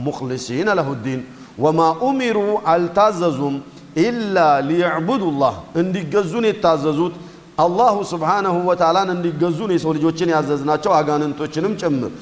[0.06, 1.20] ሙክሊሲነ ለሁ ዲን
[1.64, 2.38] ወማ ኡሚሩ
[2.72, 3.56] አልታዘዙም
[4.04, 4.36] ኢላ
[4.70, 7.16] ሊዕቡዱ ላህ እንዲገዙን የታዘዙት
[7.64, 12.12] አላሁ ስብሓነሁ ወተዓላን እንዲገዙን የሰው ልጆችን ያዘዝናቸው አጋንንቶችንም ጭምር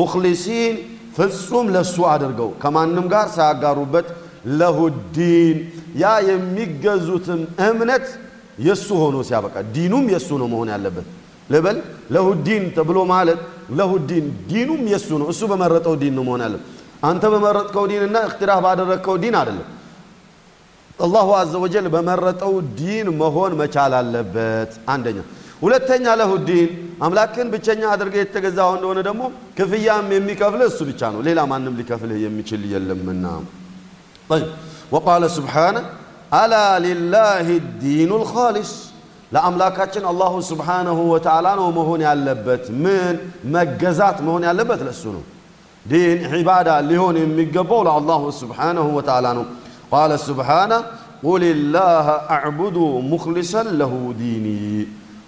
[0.00, 0.74] ሙክሊሲን
[1.15, 4.07] ፍጹም ለሱ አድርገው ከማንም ጋር ሳያጋሩበት
[4.59, 5.57] ለሁዲን
[6.01, 8.07] ያ የሚገዙትም እምነት
[8.65, 11.07] የሱ ሆኖ ሲያበቃ ዲኑም የሱ ነው መሆን ያለበት።
[11.49, 11.77] ልበል
[12.13, 13.39] ለሁዲን ተብሎ ማለት
[13.79, 16.69] ለሁዲን ዲኑም የሱ ነው። እሱ በመረጠው ዲን ነው መሆን ያለበት።
[17.03, 19.67] አንተ በመረጥከው ዲንና እክትራህ ባደረግከው ዲን አይደለም።
[20.99, 25.17] አላሁ አዘ ወጀል በመረጠው ዲን መሆን መቻል አለበት። አንደኛ
[25.64, 26.70] ሁለተኛ ለሁዲን
[27.06, 29.22] አምላክን ብቸኛ አድርገህ የተገዛው እንደሆነ ደግሞ
[29.58, 33.24] ክፍያም የሚከፍልህ እሱ ብቻ ነው ሌላ ማንም ሊከፍልህ የሚችል የለምና
[34.30, 34.48] طيب
[34.94, 35.82] وقال سبحانه
[36.32, 38.72] ألا لله الدين الخالص
[39.32, 43.14] ለአምላካችን አላሁ ስብሓነሁ ወተዓላ ነው መሆን ያለበት ምን
[43.54, 45.22] መገዛት መሆን ያለበት ለእሱ ነው
[45.86, 49.44] ዲን ዒባዳ ሊሆን የሚገባው ለአላሁ ስብሓነሁ ወተዓላ ነው
[49.92, 50.72] ቃለ ስብሓነ
[51.24, 51.42] ቁል
[51.76, 52.76] ላህ አዕቡዱ
[53.12, 54.46] ሙክሊሰን ለሁ ዲኒ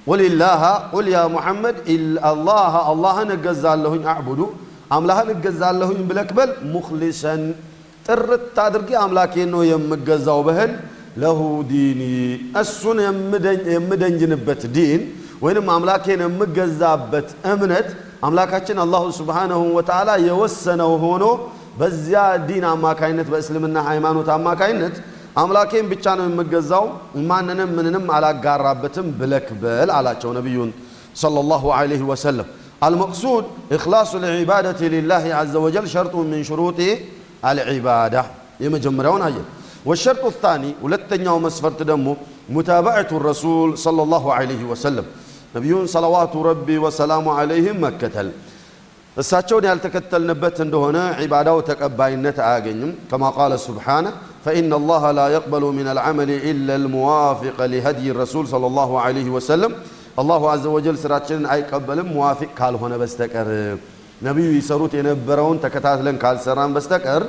[0.08, 0.62] قل الله
[0.94, 4.48] قل يا محمد إلا الله الله نجزال لهن أعبدو
[4.96, 7.36] أم لها نجزال لهن بالأكبر مخلصا.
[8.08, 10.72] ترت تادرك أم لكن إنه يم جزاو بهل
[11.24, 11.40] له
[11.70, 15.02] ديني السنة يم دن يم دن جنبت دين.
[15.42, 17.88] وين أم لكن يم جزابت أمنت.
[18.26, 21.32] أم لكن الله سبحانه وتعالى يوسنه هونو.
[21.80, 24.96] بزيا دين أما كائنات بإسلامنا حيمانو تام كائنات
[25.43, 26.85] አምላኬን ብቻ ነው የምገዛው
[27.31, 30.73] ማንንም ምንንም አላጋራበትም ብለክ በል አላቸው ነቢዩን
[31.23, 32.49] ሰለላሁ ዐለይሂ ወሰለም
[32.89, 33.45] المقصود
[33.77, 36.79] إخلاص العبادة لله عز وجل شرط من شروط
[37.51, 38.23] العبادة
[38.65, 39.45] يمجمرون أيه
[39.89, 42.15] والشرط الثاني ولتنيا مسفرت دمه
[42.57, 45.07] متابعة الرسول صلى الله عليه وسلم
[45.57, 48.29] نبيون صلوات ربي وسلامه عليهم مكتل
[49.17, 54.07] እሳቸውን ያልተከተልንበት እንደሆነ ዒባዳው ተቀባይነት አያገኝም ከማ ቃለ ስብሓነ
[54.46, 59.76] فإن الله لا يقبل من العمل إلا الموافق لهدي الرسول صلى الله عليه وسلم.
[60.20, 63.78] الله عز وجل سراتشن أي قبل موافق قال هنا بستكر.
[64.22, 67.24] نبي يسروت ينبرون تكتاتلن قال سران بستكر.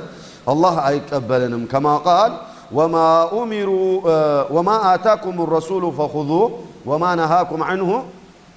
[0.49, 2.31] الله أي قبلنم كما قال
[2.71, 8.03] وما أمروا آه، وما آتاكم الرسول فخذوه وما نهاكم عنه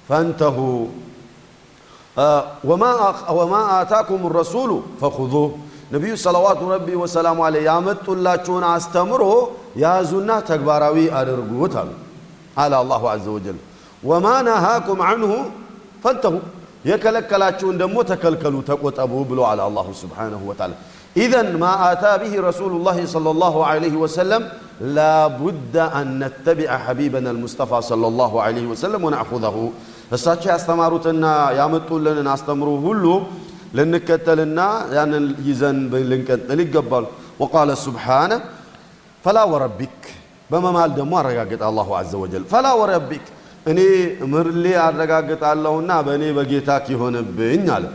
[0.09, 0.85] فانتهوا.
[2.17, 5.51] آه، وما وما آتاكم الرسول فخذوه.
[5.93, 9.23] ነቢዩ ሰለዋቱ ረቢ ወሰላሙ አለ ያመጡላችሁን አስተምሮ
[9.83, 11.91] ያዙና ተግባራዊ አድርጉት አሉ
[12.63, 13.57] አለ አላሁ አዘ ወጀል
[14.03, 15.31] ወማ ነሃኩም አንሁ
[16.05, 16.33] ፈንተሁ
[16.89, 20.73] የከለከላችሁን ደግሞ ተከልከሉ ተቆጠቡ ብሎ አለ አላሁ ስብሓነሁ ወተዓላ
[21.15, 24.43] ኢዘን ማ አታ ብህ ረሱሉ ላህ ሰለላሁ ዐለይሂ ወሰለም
[24.97, 29.57] ላቡደ አን ነተቢዐ ሐቢበና አልሙስጠፋ ሰለላሁ ዐለይሂ ወሰለም ወነአኹዘሁ
[30.17, 31.25] እሳቸው ያስተማሩትና
[31.59, 33.05] ያመጡልንን አስተምሮ ሁሉ
[33.78, 34.60] ልንከተልና
[34.96, 35.78] ያንን ይዘን
[36.10, 37.04] ልንቀጥል ይገባል
[37.42, 38.32] ወቃለ ስብሓነ
[39.24, 39.98] ፈላ ወረቢክ
[40.50, 43.24] በመማል ደግሞ አረጋግጥ አላሁ አዘ ወጀል ፈላ ወረቢክ
[43.66, 43.80] እኔ
[44.32, 47.86] ምርሌ አረጋግጣለሁና በእኔ በጌታክ ይሆንብኝ አለ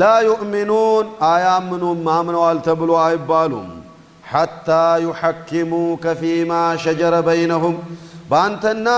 [0.00, 3.68] ላ ዩእሚኑን አያምኑም አምነዋል ተብሎ አይባሉም
[4.32, 4.68] ሐታ
[5.04, 6.52] ዩሐኪሙከ ፊማ
[6.84, 7.76] ሸጀረ በይነሁም
[8.30, 8.88] በአንተና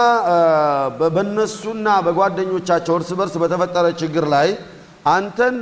[1.15, 4.49] በነሱና በጓደኞቻቸው እርስ በርስ በተፈጠረ ችግር ላይ
[5.15, 5.57] አንተን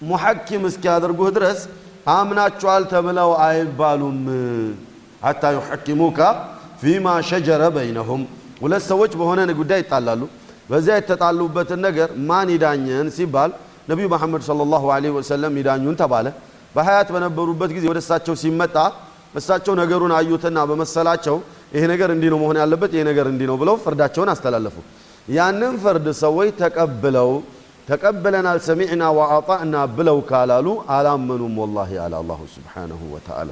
[0.00, 1.60] ሙሐኪም እስኪያደርጉህ ድረስ
[2.12, 4.18] አምናችኋል ተብለው አይባሉም።
[5.22, 6.18] ሐታ ዩሐኪሙካ
[6.80, 8.22] ፊማ ሸጀረ በይነሁም።
[8.62, 10.22] ሁለት ሰዎች በሆነ ጉዳይ ይጣላሉ።
[10.70, 13.50] በዚያ የተጣሉበትን ነገር ማን ይዳኘን ሲባል
[13.88, 16.26] ነቢዩ መሐመድ ሰለላሁ ዐለይሂ ወሰለም ይዳኙን ተባለ።
[16.74, 18.76] በሀያት በነበሩበት ጊዜ ወደ እሳቸው ሲመጣ
[19.34, 21.36] እሳቸው ነገሩን አዩትና በመሰላቸው
[21.74, 24.76] ይሄ ነገር እንዲህ ነው መሆን ያለበት ይሄ ነገር እንዲህ ነው ብለው ፍርዳቸውን አስተላለፉ።
[25.28, 27.30] ያንን ፍርድ ሰዎች ተቀብለው
[27.88, 33.50] ተቀበለናል ሰሚዕና ወአጣዕና ብለው ካላሉ አላመኑም። ወላሂ አለ አላሁ ስብሓነሁ ወተዓላ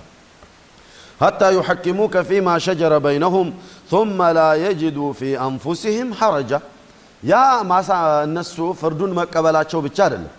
[1.21, 3.49] ሐታ ዩሐኪሙከ ፊማ ሸጀረ በይነሁም
[3.91, 6.53] ثመ ላ የጅዱ ፊ አንፉሲህም ሐረጃ።
[7.23, 7.35] ያ
[7.71, 7.91] ማሳ
[8.27, 10.33] እነሱ ፍርዱን መቀበላቸው ብቻ አይደለም፣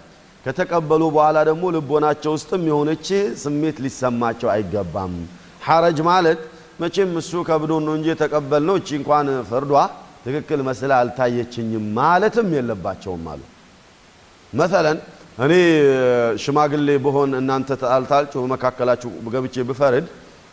[0.45, 3.08] ከተቀበሉ በኋላ ደግሞ ልቦናቸው ውስጥም የሆነች
[3.43, 5.13] ስሜት ሊሰማቸው አይገባም።
[5.67, 6.41] ሐረጅ ማለት
[6.79, 9.73] መቼም እሱ ከብዶን ነው እንጂ የተቀበልነው እቺ እንኳን ፍርዷ
[10.25, 13.41] ትክክል መስላ አልታየችኝም ማለትም የለባቸውም አሉ።
[14.56, 14.98] መተለን
[15.46, 15.54] እኔ
[16.44, 20.06] ሽማግሌ ብሆን እናንተ ተጣልታችሁ በመካከላችሁ ገብቼ ብፈርድ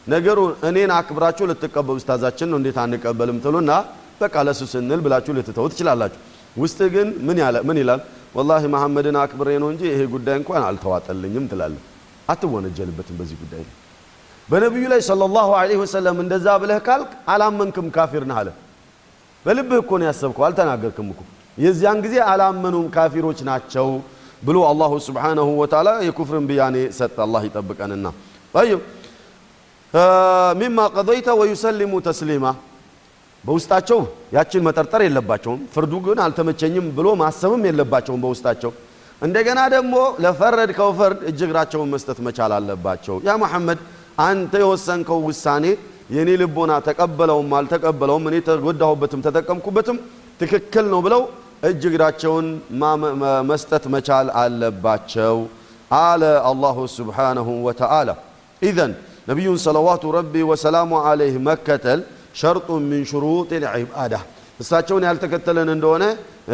[0.07, 0.39] ነገሩ
[0.69, 3.73] እኔን አክብራችሁ ልትቀበሉ ስታዛችን ነው እንዴት አንቀበልም ትሉና
[4.21, 6.21] በቃ ለሱ ስንል ብላችሁ ልትተው ትችላላችሁ።
[6.57, 7.09] ውስጥ ግን
[7.67, 8.01] ምን ይላል?
[8.35, 11.83] ወላሂ መሐመድን አክብሬ ነው እንጂ ይሄ ጉዳይ እንኳን አልተዋጠልኝም ትላለህ።
[12.29, 13.73] አትወነጀልበትም በዚህ ጉዳይ ላይ
[14.49, 18.49] በነቢዩ ላይ ሰለላሁ ዐለይሂ ወሰለም እንደዛ ብለህ ካልክ አላመንክም፣ ካፊር ነህ አለ።
[19.45, 21.21] በልብህ እኮ ነው ያሰብከው፣ አልተናገርክም እኮ።
[21.57, 23.89] የዚያን ጊዜ አላመኑም፣ ካፊሮች ናቸው
[24.43, 28.07] ብሎ አላሁ ስብሓነሁ ወተዓላ የኩፍርን ብያኔ ሰጠ። አላህ ይጠብቀንና
[28.55, 28.81] ጠይብ
[30.61, 32.47] ሚማ ቀضይተ ወዩሰሊሙ ተስሊማ
[33.45, 34.01] በውስጣቸው
[34.37, 38.73] ያችን መጠርጠር የለባቸውም። ፍርዱ ግን አልተመቸኝም ብሎ ማሰብም የለባቸውም በውስጣቸው።
[39.23, 41.41] እንደገና ደግሞ ለፈረድከው ፍርድ እጅ
[41.93, 43.81] መስጠት መቻል አለባቸው። ያ መሐመድ
[44.23, 45.65] አንተ የወሰንከው ውሳኔ
[46.15, 49.99] የኔ ልቦና ተቀበለውም አልተቀበለውም እኔ ተጎዳሁበትም ተጠቀምኩበትም
[50.41, 51.23] ትክክል ነው ብለው
[51.70, 52.48] እጅ እግራቸውን
[53.52, 55.38] መስጠት መቻል አለባቸው
[56.00, 58.10] አለ አላሁ ስብሓነሁ ወተዓላ
[58.62, 58.92] ኢዘን
[59.30, 62.02] ነቢዩን ሰለዋቱ ረቢ ወሰላሙ አለይህ መከተል
[62.42, 64.14] ሸርጡ ምን ሽሩጥ ልዒባዳ
[64.60, 66.04] እሳቸውን ያልተከተለን እንደሆነ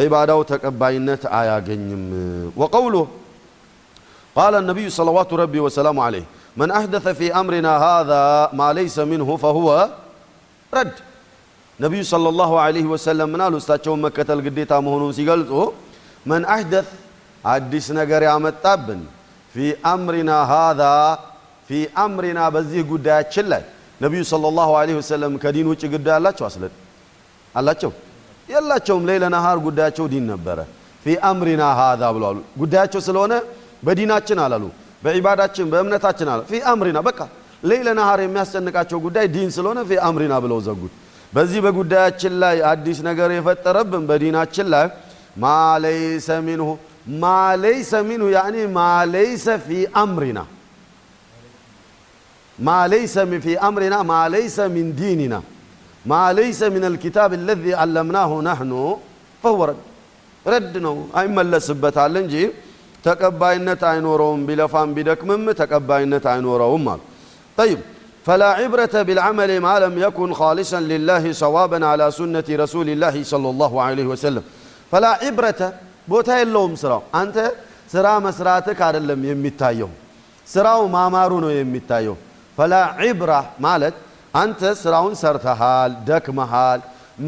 [0.04, 2.06] ዒባዳው ተቀባይነት አያገኝም
[2.62, 3.08] ወቀውሉህ
[4.36, 9.67] ቃለ ነቢዩ ሰለዋቱ ረቢ ወሰላሙ አለይህ من أحدث في أمرنا هذا ما ليس منه فهو
[10.74, 10.93] رد
[11.79, 13.55] ነቢዩ ሰለላሁ ዐለይሂ ወሰለም ምን አሉ?
[13.62, 15.51] እሳቸውን መከተል ግዴታ መሆኑን ሲገልጹ
[16.27, 16.88] መን አሕደት
[17.45, 19.01] አዲስ ነገር ያመጣብን
[19.55, 19.57] ፊ
[19.93, 20.83] አምሪና ሃዛ
[21.69, 21.71] ፊ
[22.05, 23.62] አምሪና በዚህ ጉዳያችን ላይ
[24.01, 26.45] ነቢዩ ሰለላሁ ዐለይሂ ወሰለም ከዲን ውጭ ጉዳይ አላቸው?
[26.49, 26.73] አስለን
[27.55, 27.91] አላቸው?
[28.49, 30.59] የላቸውም። ሌለ ነሃር ጉዳያቸው ዲን ነበረ።
[31.05, 33.33] ፊ አምሪና ሃዛ ብለዋሉ። ጉዳያቸው ስለሆነ
[33.87, 34.64] በዲናችን አላሉ
[35.03, 37.19] በዒባዳችን በእምነታችን አለ ፊ አምሪና በቃ
[37.62, 40.93] ሌለ ነሃር የሚያስጨንቃቸው ጉዳይ ዲን ስለሆነ ፊ አምሪና ብለው ዘጉት።
[41.33, 44.87] በዚህ በጉዳያችን ላይ አዲስ ነገር የፈጠረብን በዲናችን ላይ
[45.45, 46.69] ማለይሰ ሚንሁ
[47.25, 49.69] ማለይሰ ሚንሁ ያኒ ማለይሰ ፊ
[50.03, 50.41] አምሪና
[52.59, 53.14] ማለይሰ
[53.45, 55.35] ፊ አምሪና ማለይሰ ሚን ዲኒና
[56.05, 58.73] ማለይሰ ሚን አልኪታብ አለዚ አለምናሁ ነህኑ
[59.43, 59.81] ፈሁወ ረድ
[60.47, 62.35] ረድ ነው አይመለስበታል እንጂ
[63.05, 67.01] ተቀባይነት አይኖረውም ቢለፋም ቢደክምም ተቀባይነት አይኖረውም አሉ
[67.59, 67.81] ጠይብ
[68.28, 73.74] فلا عبرة بالعمل ما لم يكن خالصا لله صوابا على سنة رسول الله صلى الله
[73.82, 74.43] عليه وسلم
[74.91, 75.62] فلا عبرة
[76.12, 77.38] ቦታ የለውም ስራው አንተ
[77.93, 79.91] ስራ መስራትህ አይደለም የሚታየው
[80.48, 82.15] ስራው ማማሩ ነው የሚታየው
[82.58, 83.32] ፈላ ዒብራ
[83.65, 83.96] ማለት
[84.41, 86.82] አንተ ስራውን ሰርተሃል ደክመሃል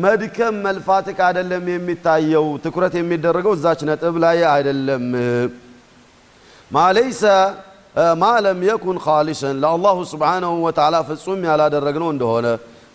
[0.04, 5.06] መድከም መልፋትህ አይደለም የሚታየው ትኩረት የሚደረገው እዛች ነጥብ ላይ አይደለም
[6.78, 7.24] ማለይሰ
[8.22, 12.48] ማ ለም የኩን ካሊሰን ለአላሁ ስብሓነሁ ወተዓላ ፍጹም ያላደረግነው እንደሆነ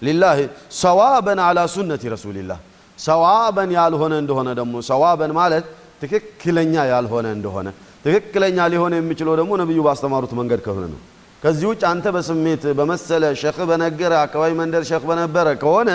[0.03, 0.39] ሊላህ
[0.81, 2.59] ሰዋበን አላ ሱነቲ ረሱሊላህ
[2.99, 5.65] ሰዋበን ያልሆነ እንደሆነ ደግሞ ሰዋበን ማለት
[6.03, 7.69] ትክክለኛ ያልሆነ እንደሆነ
[8.05, 11.01] ትክክለኛ ሊሆን የሚችለው ደግሞ ነቢዩ ባስተማሩት መንገድ ከሆነ ነው
[11.43, 15.91] ከዚህ ውጭ አንተ በስሜት በመሰለ ሸክ በነገረ አካባቢ መንደር ሸክ በነበረ ከሆነ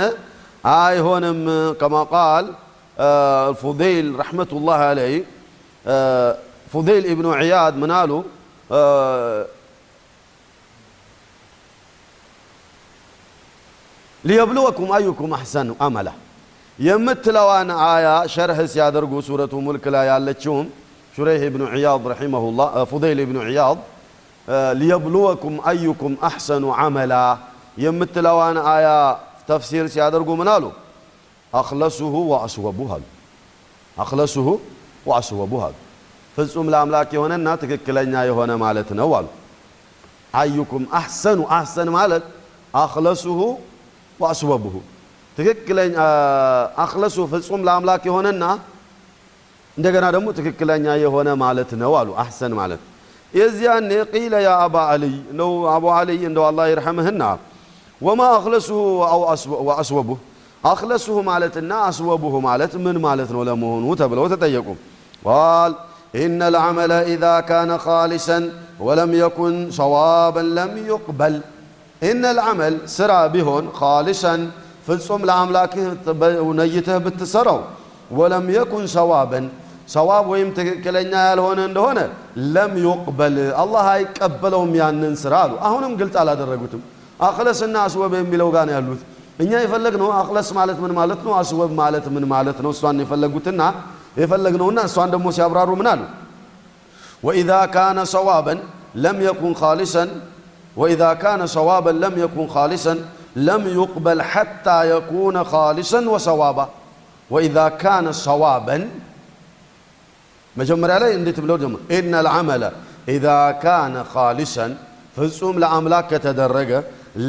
[0.76, 1.40] አይሆንም
[1.82, 2.46] ከማ ቃል
[3.62, 5.14] ፉዴል ረሕመቱላህ አለይ
[6.74, 7.92] ፉዴል ኢብኑ ዕያድ ምን
[8.70, 9.48] አሉ
[14.24, 16.10] ሊየብልወኩም አዩኩም አሕሰኑ አመላ
[16.80, 20.68] የምትለዋን አያ ሸርሕ ሲያደርጉ ሱረቱ ሙልክ ላይ ያለችውም
[21.16, 23.80] ሹረይህ ብኑ ዕያድ ረሒመሁላህ ፉዴል ብኑ ዕያድ
[24.80, 27.14] ሊየብልወኩም አዩኩም አሕሰኑ አመላ
[27.84, 28.88] የምትለዋን አያ
[29.50, 30.66] ተፍሲር ሲያደርጉ ምን አሉ
[31.54, 33.04] አክለሱሁ ወአስወቡህ አሉ
[33.98, 34.48] አክለሱሁ
[35.10, 35.76] ወአስወቡህ አሉ
[36.38, 39.28] ፍጹም ለአምላክ የሆነና ትክክለኛ የሆነ ማለት ነው አሉ
[40.34, 42.26] አዩኩም አሕሰኑ አሕሰን ማለት
[42.74, 43.40] አክለሱሁ
[44.20, 44.76] ወአስወቡሁ
[45.38, 45.96] ትክክለኛ
[46.84, 48.44] አክለሱ ፍጹም ለአምላክ የሆነና
[49.78, 52.82] እንደገና ደግሞ ትክክለኛ የሆነ ማለት ነው አሉ አሕሰን ማለት
[53.34, 57.24] የዚያኔ ቂለ ያ አባ አልይ እንደው አቡ አልይ እንደው አላህ ይርሐምህና
[58.02, 58.78] ወማ አክለሱሁ
[59.68, 60.20] ወአስወቡህ
[60.64, 64.68] አክለሱሁ ማለትና አስወቡሁ ማለት ምን ማለት ነው ለመሆኑ ተብለው ተጠየቁ
[65.26, 65.74] ቃል
[66.16, 68.40] إن العمل إذا كان خالصا
[68.80, 71.34] ولم يكن صوابا لم يقبل
[72.02, 74.36] إن العمل سرى بهن خالصا
[74.88, 75.86] ፍጹም ለአምላክህ
[76.60, 77.60] ነይተህ ብትሰራው
[78.18, 79.46] ወለም የኩን ሰዋበን
[79.94, 82.00] ሰዋብ ወይም ትክክለኛ ያልሆነ እንደሆነ
[82.56, 86.82] ለም ዩቅበል አላህ አይቀበለውም ያንን ስራ አሉ አሁንም ግልጽ አላደረጉትም
[87.28, 89.02] አክለስና አስወብ የሚለው ጋር ነው ያሉት
[89.44, 93.62] እኛ የፈለግነው አክለስ ማለት ምን ማለት ነው አስወብ ማለት ምን ማለት ነው እሷን የፈለጉትና
[94.22, 96.02] የፈለግነውና እሷን ደግሞ ሲያብራሩ ምን አሉ
[97.28, 98.60] ወኢዛ ካነ ሰዋበን
[99.04, 100.10] ለም የኩን ካሊሰን
[100.78, 103.00] ወኢዛ ካነ ሰዋበን ለም የኩን ካሊሰን
[103.50, 106.66] لم يقبل حتى يكون خالصا وصوابا
[107.30, 108.78] وإذا كان صوابا
[110.56, 112.64] መጀመሪያ ላይ እንዴት ብለው ደግሞ ኢነ ልዓመለ
[113.14, 113.28] ኢዛ
[113.64, 114.72] ካነ ካሊሰን
[115.16, 116.72] ፍጹም ለአምላክ ከተደረገ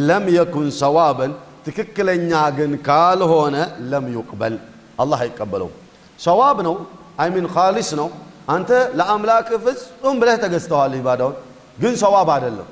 [0.09, 1.33] ለም የኩን ሰዋበን
[1.67, 3.57] ትክክለኛ ግን ካልሆነ
[3.93, 4.55] ለም ዩቅበል
[5.03, 5.75] አላህ አይቀበለውም።
[6.22, 6.76] ሰዋብ ነው
[7.20, 8.08] አይሚን ካሊስ ነው።
[8.50, 11.36] አንተ ለአምላክ ፍጹም ብለህ ተገዝተዋል ኢባዳውን፣
[11.78, 12.68] ግን ሰዋብ አይደለም።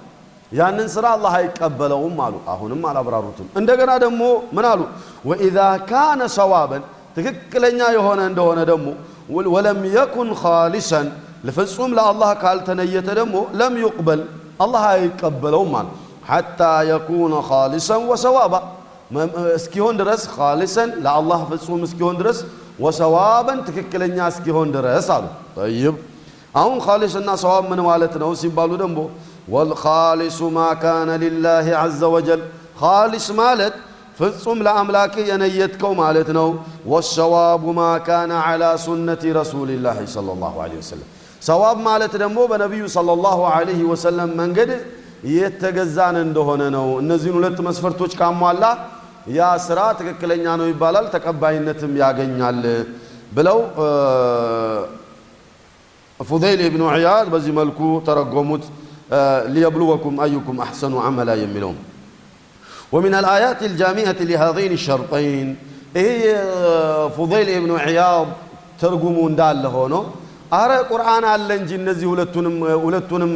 [0.51, 4.21] ያንን ስራ አላህ አይቀበለውም አሉ። አሁንም አላብራሩትም። እንደገና ደግሞ
[4.55, 4.81] ምን አሉ?
[5.29, 5.57] ወኢዛ
[5.89, 6.83] ካነ ሰዋበን
[7.17, 8.87] ትክክለኛ የሆነ እንደሆነ ደግሞ
[9.47, 11.07] ወለም የኩን ካሊሰን
[11.45, 14.21] ለፍጹም ለአላህ ካልተነየተ ደግሞ ለም ዩቅበል
[14.59, 15.87] አላህ አይቀበለውም አሉ።
[16.29, 16.59] ሐታ
[16.89, 18.53] የኩነ ካሊሰን ወሰዋባ
[19.57, 22.39] እስኪሆን ድረስ ካሊሰን ለአላህ ፍጹም እስኪሆን ድረስ
[22.80, 25.24] ወሰዋበን ትክክለኛ እስኪሆን ድረስ አሉ።
[25.56, 25.96] ጠይብ
[26.54, 28.98] አሁን ካሊስና ሰዋብ ምን ማለት ነው ሲባሉ ደግሞ
[29.54, 32.42] ወልኻሊሱ ማ ካነ ሊላህ ዐዘ ወጀል
[32.80, 33.74] ካሊስ ማለት
[34.18, 36.48] ፍጹም ለአምላክ የነየትከው ማለት ነው።
[36.92, 41.08] ወሰዋቡ ማ ካነ ዐላ ሱነቲ ረሱሊላህ ሰለላሁ ዐለይሂ ወሰለም
[41.42, 44.70] ሰዋብ ማለት ደግሞ በነቢዩ ሰለላሁ ዐለይሂ ወሰለም መንገድ
[45.34, 48.64] የተገዛን እንደሆነ ነው። እነዚህን ሁለት መስፈርቶች ካሟላ
[49.36, 52.60] ያ ስራ ትክክለኛ ነው ይባላል፣ ተቀባይነትም ያገኛል
[53.36, 53.58] ብለው
[56.20, 58.64] ፉዘይል ኢብኑ ዒያድ በዚህ መልኩ ተረጎሙት።
[59.54, 61.78] ሊየብሉወኩም አዩኩም አሕሰኑ ዐመላ የሚለውም
[62.94, 65.46] ومن الآيات الجامعة لهذين الشرطين
[65.98, 66.08] ይሄ
[67.16, 68.28] ፉዘይል ኢብኑ ዒያድ
[68.80, 69.94] ትርጉሙ እንዳለ ሆኖ
[70.58, 73.32] አረ ቁርአን አለ እንጂ እነዚህ ሁለቱንም ሁለቱንም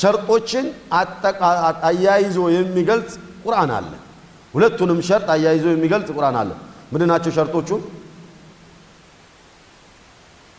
[0.00, 0.66] ሸርጦችን
[1.88, 3.12] አያይዞ የሚገልጽ
[3.44, 3.90] ቁርአን አለ።
[4.54, 6.50] ሁለቱንም ሸርጥ አያይዞ የሚገልጽ ቁርአን አለ።
[6.92, 7.70] ምንድን ናቸው ሸርጦቹ?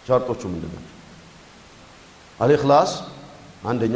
[0.06, 0.96] ሸርጦቹ ምንድን ናቸው?
[2.40, 2.92] አልኢኽላስ
[3.66, 3.96] አንደኛ፣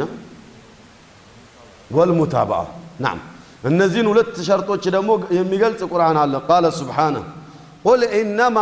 [1.90, 2.60] ወልሙታበዓ
[3.00, 3.18] ናም።
[3.64, 7.24] እነዚህን ሁለት ሸርጦች ደግሞ የሚገልጽ ቁርአን አለ። ቃለ ሱብሓነሁ
[7.84, 8.58] ቁል ኢነማ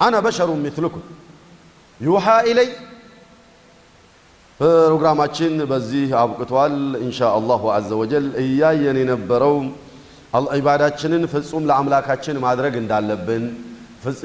[0.00, 1.04] አነ በሸሩ ሚትልኩም
[2.00, 2.68] ዩሃ ኢለይ
[4.60, 9.56] ፕሮግራማችን በዚህ አብቅቷል። ኢንሻ አላሁ አዘ ወጀል እያየን የነበረው
[10.53, 13.43] ኢባዳችንን ፍጹም ለአምላካችን ማድረግ እንዳለብን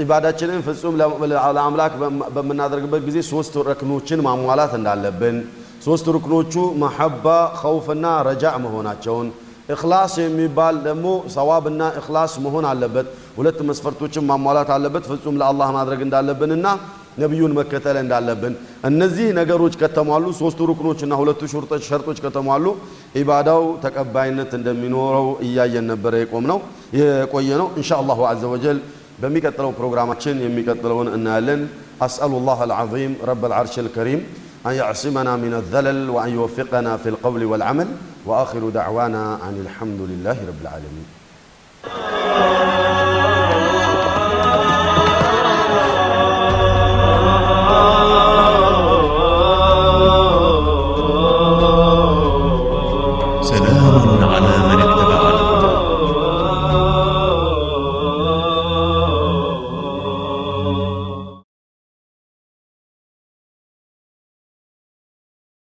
[0.05, 0.95] ኢባዳችንን ፍጹም
[1.57, 1.93] ለአምላክ
[2.35, 5.37] በምናደርግበት ጊዜ ሶስት ርክኖችን ማሟላት እንዳለብን
[5.85, 7.27] ሶስት ርክኖቹ መሐባ፣
[7.61, 9.29] ኸውፍና ረጃዕ መሆናቸውን
[9.69, 16.67] እኽላስ የሚባል ደግሞ ሰዋብና እኽላስ መሆን አለበት። ሁለት መስፈርቶችን ማሟላት አለበት። ፍጹም ለአላህ ማድረግ እንዳለብንና
[17.24, 18.54] ነቢዩን መከተል እንዳለብን
[18.90, 21.42] እነዚህ ነገሮች ከተሟሉ ሶስቱ ሩክኖችና ሁለቱ
[21.90, 22.66] ሸርጦች ከተሟሉ
[23.22, 26.60] ኢባዳው ተቀባይነት እንደሚኖረው እያየን ነበረ የቆም ነው
[27.00, 28.80] የቆየ ነው። ኢንሻ አላሁ አዘ ወጀል
[29.24, 31.64] በሚቀጥለው ፕሮግራማችን የሚቀጥለውን እናያለን።
[32.08, 34.22] አስአሉ ላህ አልዓዚም ረብ ልዓርሽ ልከሪም
[34.62, 37.88] أن يعصمنا من الذلل وأن يوفقنا في القول والعمل
[38.26, 41.06] وآخر دعوانا أن الحمد لله رب العالمين